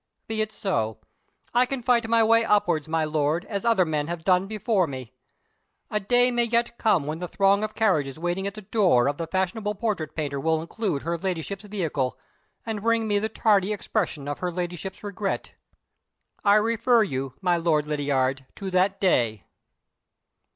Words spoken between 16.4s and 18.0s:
I refer you, my Lord